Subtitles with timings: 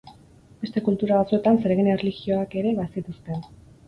[0.61, 3.45] Beste kultura batzuetan zeregin erlijioak ere bazituzten.